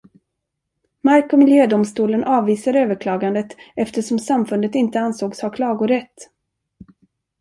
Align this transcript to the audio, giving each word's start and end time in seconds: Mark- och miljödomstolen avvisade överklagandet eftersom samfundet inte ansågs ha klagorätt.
Mark- 1.01 1.33
och 1.33 1.39
miljödomstolen 1.39 2.23
avvisade 2.23 2.79
överklagandet 2.79 3.57
eftersom 3.75 4.19
samfundet 4.19 4.75
inte 4.75 4.99
ansågs 4.99 5.39
ha 5.41 5.49
klagorätt. 5.51 6.13